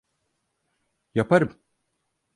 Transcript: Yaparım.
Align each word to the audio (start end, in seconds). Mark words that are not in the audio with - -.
Yaparım. 1.15 1.59